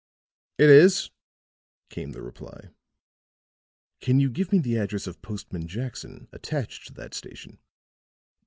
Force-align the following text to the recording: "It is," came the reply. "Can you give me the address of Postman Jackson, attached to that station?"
"It 0.57 0.71
is," 0.71 1.11
came 1.91 2.09
the 2.09 2.23
reply. 2.23 2.69
"Can 3.99 4.19
you 4.19 4.31
give 4.31 4.51
me 4.51 4.57
the 4.57 4.77
address 4.77 5.05
of 5.05 5.21
Postman 5.21 5.67
Jackson, 5.67 6.27
attached 6.31 6.87
to 6.87 6.93
that 6.93 7.13
station?" 7.13 7.59